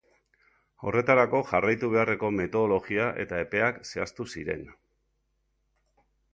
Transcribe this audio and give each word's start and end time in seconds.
Horretarako 0.91 1.41
jarraitu 1.49 1.91
beharreko 1.97 2.33
metodologia 2.39 3.07
eta 3.27 3.45
epeak 3.45 3.79
zehaztu 3.93 4.29
ziren. 4.37 4.67